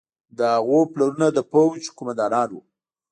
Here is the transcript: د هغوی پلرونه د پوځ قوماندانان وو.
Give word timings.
د 0.37 0.39
هغوی 0.55 0.91
پلرونه 0.93 1.27
د 1.31 1.39
پوځ 1.51 1.81
قوماندانان 1.97 2.49
وو. 2.51 2.61